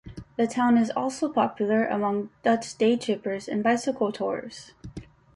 [0.35, 4.71] The town is also popular among Dutch day-trippers and bicycle tourers.